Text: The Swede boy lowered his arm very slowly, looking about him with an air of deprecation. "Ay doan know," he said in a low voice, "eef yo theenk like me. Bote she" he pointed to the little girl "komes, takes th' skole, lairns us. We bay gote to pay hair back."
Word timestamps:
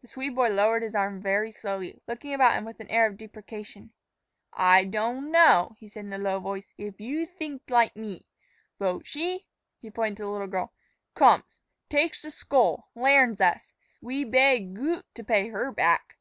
The 0.00 0.06
Swede 0.06 0.36
boy 0.36 0.50
lowered 0.50 0.84
his 0.84 0.94
arm 0.94 1.20
very 1.20 1.50
slowly, 1.50 2.00
looking 2.06 2.32
about 2.32 2.54
him 2.54 2.64
with 2.64 2.78
an 2.78 2.86
air 2.86 3.04
of 3.08 3.16
deprecation. 3.16 3.90
"Ay 4.52 4.84
doan 4.84 5.32
know," 5.32 5.74
he 5.80 5.88
said 5.88 6.04
in 6.04 6.12
a 6.12 6.18
low 6.18 6.38
voice, 6.38 6.72
"eef 6.78 7.00
yo 7.00 7.24
theenk 7.26 7.62
like 7.68 7.96
me. 7.96 8.28
Bote 8.78 9.08
she" 9.08 9.48
he 9.80 9.90
pointed 9.90 10.18
to 10.18 10.22
the 10.22 10.28
little 10.30 10.46
girl 10.46 10.72
"komes, 11.16 11.58
takes 11.88 12.22
th' 12.22 12.30
skole, 12.30 12.84
lairns 12.94 13.40
us. 13.40 13.72
We 14.00 14.22
bay 14.22 14.60
gote 14.60 15.12
to 15.16 15.24
pay 15.24 15.50
hair 15.50 15.72
back." 15.72 16.16